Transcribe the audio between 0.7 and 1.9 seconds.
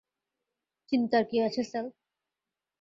চিন্তার কি আছে, স্যাল?